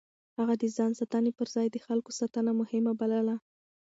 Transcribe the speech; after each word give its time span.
هغه 0.37 0.53
د 0.61 0.63
ځان 0.75 0.91
ساتنې 0.99 1.31
پر 1.37 1.47
ځای 1.55 1.67
د 1.71 1.77
خلکو 1.85 2.11
ساتنه 2.19 2.51
مهمه 2.61 2.91
بلله. 2.99 3.35